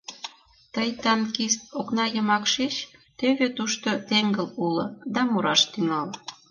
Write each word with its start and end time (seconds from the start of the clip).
Тый, 0.73 0.89
танкист, 1.03 1.59
окна 1.79 2.05
йымак 2.15 2.43
шич, 2.53 2.75
тӧвӧ 3.17 3.47
тушто 3.57 3.89
теҥгыл 4.09 4.47
уло 4.65 4.85
да 5.13 5.21
мураш 5.31 5.61
тӱҥал. 5.71 6.07